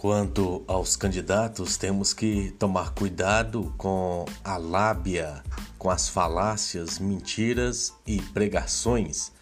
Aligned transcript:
Quanto 0.00 0.62
aos 0.68 0.94
candidatos, 0.94 1.76
temos 1.76 2.14
que 2.14 2.52
tomar 2.56 2.90
cuidado 2.90 3.74
com 3.76 4.24
a 4.44 4.56
lábia, 4.56 5.42
com 5.76 5.90
as 5.90 6.08
falácias, 6.08 7.00
mentiras 7.00 7.92
e 8.06 8.22
pregações. 8.22 9.32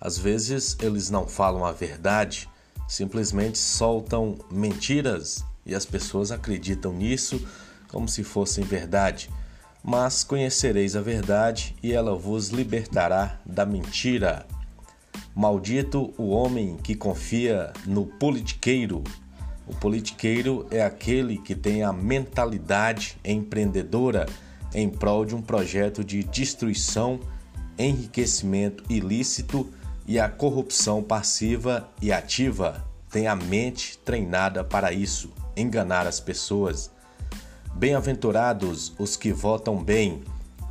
Às 0.00 0.16
vezes 0.16 0.76
eles 0.80 1.10
não 1.10 1.26
falam 1.26 1.64
a 1.64 1.72
verdade, 1.72 2.48
simplesmente 2.86 3.58
soltam 3.58 4.38
mentiras 4.52 5.44
e 5.66 5.74
as 5.74 5.84
pessoas 5.84 6.30
acreditam 6.30 6.92
nisso 6.92 7.44
como 7.88 8.08
se 8.08 8.22
fossem 8.22 8.62
verdade. 8.62 9.28
Mas 9.82 10.22
conhecereis 10.22 10.94
a 10.94 11.00
verdade 11.00 11.74
e 11.82 11.92
ela 11.92 12.14
vos 12.14 12.50
libertará 12.50 13.40
da 13.44 13.66
mentira. 13.66 14.46
Maldito 15.34 16.14
o 16.16 16.28
homem 16.28 16.76
que 16.76 16.94
confia 16.94 17.72
no 17.84 18.06
politiqueiro 18.06 19.02
o 19.68 19.74
politiqueiro 19.74 20.66
é 20.70 20.82
aquele 20.82 21.36
que 21.36 21.54
tem 21.54 21.82
a 21.82 21.92
mentalidade 21.92 23.18
empreendedora 23.22 24.26
em 24.74 24.88
prol 24.88 25.26
de 25.26 25.34
um 25.34 25.42
projeto 25.42 26.02
de 26.02 26.24
destruição, 26.24 27.20
enriquecimento 27.78 28.82
ilícito 28.88 29.68
e 30.06 30.18
a 30.18 30.28
corrupção 30.28 31.02
passiva 31.02 31.88
e 32.00 32.10
ativa. 32.10 32.82
Tem 33.10 33.26
a 33.26 33.36
mente 33.36 33.98
treinada 33.98 34.64
para 34.64 34.90
isso, 34.90 35.30
enganar 35.54 36.06
as 36.06 36.18
pessoas. 36.18 36.90
Bem-aventurados 37.74 38.94
os 38.98 39.16
que 39.16 39.32
votam 39.32 39.82
bem, 39.82 40.22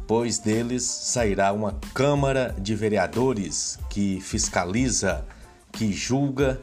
pois 0.07 0.39
deles 0.39 0.83
sairá 0.83 1.53
uma 1.53 1.79
Câmara 1.93 2.55
de 2.59 2.73
Vereadores 2.73 3.77
que 3.89 4.19
fiscaliza, 4.21 5.23
que 5.71 5.91
julga 5.93 6.59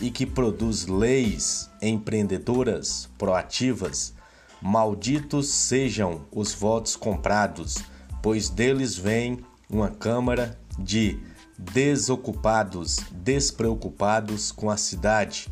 e 0.00 0.10
que 0.10 0.26
produz 0.26 0.86
leis 0.86 1.70
empreendedoras 1.80 3.08
proativas, 3.16 4.14
malditos 4.60 5.48
sejam 5.48 6.22
os 6.30 6.52
votos 6.52 6.96
comprados, 6.96 7.76
pois 8.22 8.48
deles 8.48 8.96
vem 8.96 9.38
uma 9.68 9.90
Câmara 9.90 10.58
de 10.78 11.18
desocupados, 11.58 12.98
despreocupados 13.10 14.52
com 14.52 14.70
a 14.70 14.76
cidade. 14.76 15.48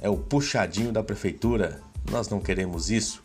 É 0.00 0.08
o 0.08 0.16
puxadinho 0.16 0.92
da 0.92 1.02
prefeitura. 1.02 1.80
Nós 2.10 2.28
não 2.28 2.40
queremos 2.40 2.90
isso. 2.90 3.22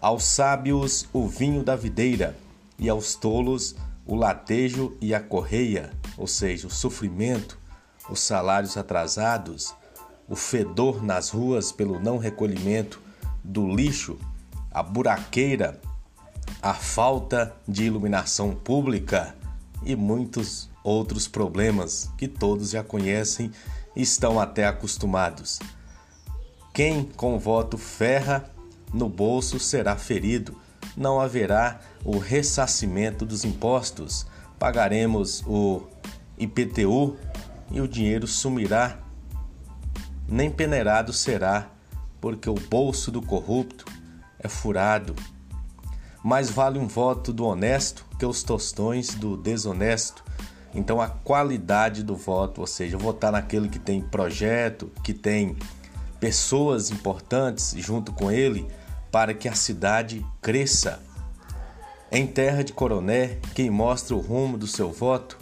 Aos 0.00 0.24
sábios, 0.24 1.08
o 1.12 1.26
vinho 1.26 1.64
da 1.64 1.74
videira, 1.74 2.36
e 2.78 2.88
aos 2.88 3.14
tolos, 3.14 3.74
o 4.06 4.14
latejo 4.14 4.96
e 5.00 5.12
a 5.12 5.20
correia, 5.20 5.90
ou 6.16 6.26
seja, 6.26 6.68
o 6.68 6.70
sofrimento, 6.70 7.58
os 8.08 8.20
salários 8.20 8.76
atrasados, 8.76 9.74
o 10.28 10.36
fedor 10.36 11.02
nas 11.02 11.30
ruas 11.30 11.72
pelo 11.72 11.98
não 11.98 12.18
recolhimento 12.18 13.00
do 13.42 13.66
lixo, 13.66 14.18
a 14.70 14.82
buraqueira, 14.82 15.80
a 16.60 16.74
falta 16.74 17.54
de 17.66 17.84
iluminação 17.84 18.54
pública 18.54 19.34
e 19.84 19.96
muitos 19.96 20.68
outros 20.84 21.26
problemas 21.26 22.10
que 22.16 22.28
todos 22.28 22.70
já 22.70 22.82
conhecem 22.82 23.50
e 23.96 24.02
estão 24.02 24.38
até 24.38 24.66
acostumados. 24.66 25.58
Quem 26.74 27.04
com 27.04 27.38
voto 27.38 27.78
ferra 27.78 28.50
no 28.92 29.08
bolso 29.08 29.58
será 29.58 29.96
ferido. 29.96 30.56
Não 30.96 31.20
haverá 31.20 31.80
o 32.04 32.18
ressarcimento 32.18 33.24
dos 33.24 33.44
impostos. 33.44 34.26
Pagaremos 34.58 35.42
o 35.46 35.82
IPTU 36.38 37.16
e 37.70 37.80
o 37.80 37.88
dinheiro 37.88 38.26
sumirá 38.26 38.98
nem 40.28 40.50
peneirado 40.50 41.12
será, 41.12 41.68
porque 42.20 42.50
o 42.50 42.54
bolso 42.54 43.10
do 43.10 43.22
corrupto 43.22 43.84
é 44.38 44.48
furado. 44.48 45.16
Mais 46.22 46.50
vale 46.50 46.78
um 46.78 46.86
voto 46.86 47.32
do 47.32 47.46
honesto 47.46 48.04
que 48.18 48.26
os 48.26 48.42
tostões 48.42 49.14
do 49.14 49.36
desonesto. 49.36 50.22
Então, 50.74 51.00
a 51.00 51.08
qualidade 51.08 52.02
do 52.02 52.14
voto, 52.14 52.60
ou 52.60 52.66
seja, 52.66 52.98
votar 52.98 53.32
naquele 53.32 53.68
que 53.68 53.78
tem 53.78 54.02
projeto, 54.02 54.92
que 55.02 55.14
tem 55.14 55.56
pessoas 56.20 56.90
importantes 56.90 57.74
junto 57.78 58.12
com 58.12 58.30
ele, 58.30 58.68
para 59.10 59.32
que 59.32 59.48
a 59.48 59.54
cidade 59.54 60.24
cresça. 60.42 61.00
Em 62.12 62.26
terra 62.26 62.62
de 62.62 62.72
coroné, 62.72 63.38
quem 63.54 63.70
mostra 63.70 64.14
o 64.14 64.20
rumo 64.20 64.58
do 64.58 64.66
seu 64.66 64.92
voto 64.92 65.38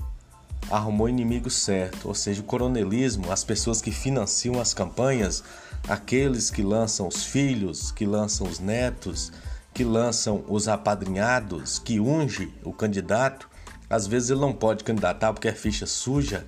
arrumou 0.71 1.09
inimigo 1.09 1.51
certo, 1.51 2.09
ou 2.09 2.15
seja, 2.15 2.41
o 2.41 2.45
coronelismo, 2.45 3.31
as 3.31 3.45
pessoas 3.45 3.81
que 3.81 3.91
financiam 3.91 4.61
as 4.61 4.75
campanhas, 4.75 5.43
aqueles 5.89 6.51
que 6.51 6.63
lançam 6.63 7.07
os 7.07 7.25
filhos, 7.25 7.93
que 7.93 8.05
lançam 8.05 8.47
os 8.47 8.59
netos, 8.59 9.33
que 9.73 9.85
lançam 9.85 10.45
os 10.49 10.69
apadrinhados, 10.69 11.79
que 11.79 12.01
unge 12.01 12.53
o 12.65 12.73
candidato. 12.73 13.49
Às 13.89 14.07
vezes 14.07 14.31
ele 14.31 14.41
não 14.41 14.53
pode 14.53 14.83
candidatar 14.83 15.33
porque 15.33 15.49
é 15.49 15.53
ficha 15.53 15.87
suja, 15.87 16.47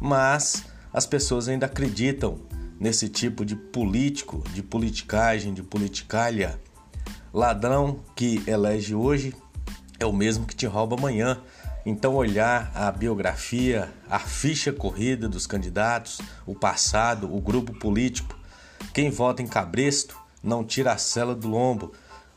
mas 0.00 0.64
as 0.92 1.06
pessoas 1.06 1.48
ainda 1.48 1.66
acreditam 1.66 2.40
nesse 2.80 3.08
tipo 3.08 3.44
de 3.44 3.54
político, 3.54 4.42
de 4.52 4.62
politicagem, 4.62 5.54
de 5.54 5.62
politicalha. 5.62 6.58
Ladrão 7.32 8.00
que 8.16 8.42
elege 8.46 8.94
hoje 8.94 9.34
é 10.02 10.06
o 10.06 10.12
mesmo 10.12 10.46
que 10.46 10.54
te 10.54 10.66
rouba 10.66 10.96
amanhã. 10.96 11.40
Então, 11.84 12.14
olhar 12.14 12.70
a 12.74 12.90
biografia, 12.92 13.92
a 14.08 14.18
ficha 14.18 14.72
corrida 14.72 15.28
dos 15.28 15.46
candidatos, 15.46 16.20
o 16.46 16.54
passado, 16.54 17.34
o 17.34 17.40
grupo 17.40 17.72
político. 17.78 18.38
Quem 18.92 19.10
vota 19.10 19.42
em 19.42 19.46
Cabresto 19.46 20.16
não 20.42 20.64
tira 20.64 20.92
a 20.92 20.98
cela 20.98 21.34
do 21.34 21.48
lombo. 21.48 21.92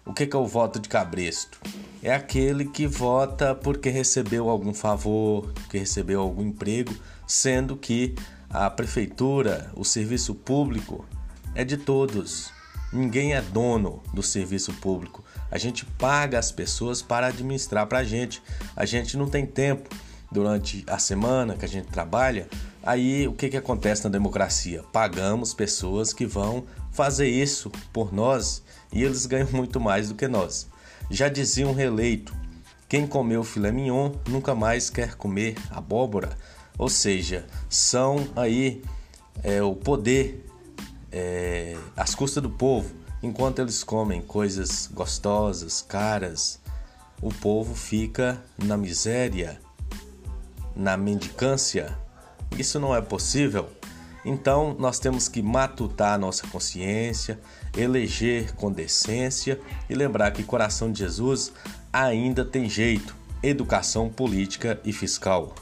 O 0.05 0.13
que 0.13 0.29
é 0.31 0.37
o 0.37 0.47
voto 0.47 0.79
de 0.79 0.87
Cabresto? 0.87 1.59
É 2.01 2.13
aquele 2.13 2.65
que 2.65 2.85
vota 2.85 3.55
porque 3.55 3.89
recebeu 3.89 4.49
algum 4.49 4.73
favor, 4.73 5.51
que 5.69 5.77
recebeu 5.77 6.21
algum 6.21 6.43
emprego, 6.43 6.93
sendo 7.27 7.75
que 7.75 8.15
a 8.49 8.69
prefeitura, 8.69 9.71
o 9.75 9.83
serviço 9.83 10.35
público 10.35 11.05
é 11.55 11.63
de 11.63 11.77
todos. 11.77 12.51
Ninguém 12.93 13.33
é 13.33 13.41
dono 13.41 14.01
do 14.13 14.21
serviço 14.21 14.71
público. 14.73 15.23
A 15.49 15.57
gente 15.57 15.85
paga 15.85 16.39
as 16.39 16.51
pessoas 16.51 17.01
para 17.01 17.27
administrar 17.27 17.87
para 17.87 17.99
a 17.99 18.03
gente. 18.03 18.41
A 18.75 18.85
gente 18.85 19.15
não 19.15 19.29
tem 19.29 19.45
tempo 19.45 19.89
durante 20.31 20.83
a 20.87 20.97
semana 20.97 21.55
que 21.55 21.65
a 21.65 21.67
gente 21.67 21.87
trabalha. 21.87 22.47
Aí 22.83 23.27
o 23.27 23.33
que, 23.33 23.49
que 23.49 23.57
acontece 23.57 24.03
na 24.03 24.09
democracia? 24.09 24.83
Pagamos 24.91 25.53
pessoas 25.53 26.13
que 26.13 26.25
vão 26.25 26.65
fazer 26.91 27.27
isso 27.27 27.71
por 27.91 28.13
nós 28.13 28.63
e 28.91 29.03
eles 29.03 29.25
ganham 29.25 29.49
muito 29.51 29.79
mais 29.79 30.09
do 30.09 30.15
que 30.15 30.27
nós. 30.27 30.67
Já 31.09 31.27
dizia 31.29 31.67
um 31.67 31.73
reeleito: 31.73 32.35
quem 32.87 33.07
comeu 33.07 33.43
filé 33.43 33.71
mignon 33.71 34.11
nunca 34.27 34.53
mais 34.53 34.89
quer 34.89 35.15
comer 35.15 35.55
abóbora. 35.71 36.37
Ou 36.77 36.89
seja, 36.89 37.45
são 37.69 38.27
aí 38.35 38.83
é, 39.43 39.61
o 39.63 39.73
poder 39.73 40.45
é, 41.11 41.75
às 41.95 42.13
custas 42.13 42.43
do 42.43 42.49
povo. 42.49 42.93
Enquanto 43.25 43.57
eles 43.57 43.83
comem 43.83 44.21
coisas 44.21 44.87
gostosas, 44.93 45.81
caras, 45.81 46.59
o 47.19 47.33
povo 47.33 47.73
fica 47.73 48.39
na 48.55 48.77
miséria, 48.77 49.59
na 50.75 50.95
mendicância. 50.95 51.97
Isso 52.55 52.79
não 52.79 52.95
é 52.95 53.01
possível. 53.01 53.67
Então, 54.23 54.75
nós 54.77 54.99
temos 54.99 55.27
que 55.27 55.41
matutar 55.41 56.13
a 56.13 56.17
nossa 56.19 56.45
consciência, 56.45 57.39
eleger 57.75 58.53
com 58.53 58.71
decência 58.71 59.59
e 59.89 59.95
lembrar 59.95 60.29
que 60.29 60.43
coração 60.43 60.91
de 60.91 60.99
Jesus 60.99 61.51
ainda 61.91 62.45
tem 62.45 62.69
jeito. 62.69 63.15
Educação 63.41 64.07
política 64.07 64.79
e 64.85 64.93
fiscal. 64.93 65.55